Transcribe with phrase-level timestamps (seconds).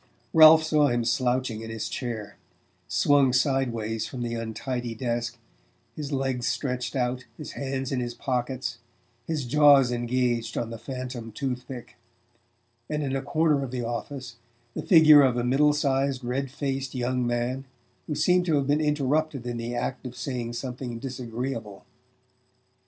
[0.33, 2.35] Ralph saw him slouching in his chair,
[2.87, 5.37] swung sideways from the untidy desk,
[5.95, 8.79] his legs stretched out, his hands in his pockets,
[9.27, 11.97] his jaws engaged on the phantom tooth pick;
[12.89, 14.37] and, in a corner of the office,
[14.73, 17.65] the figure of a middle sized red faced young man
[18.07, 21.85] who seemed to have been interrupted in the act of saying something disagreeable.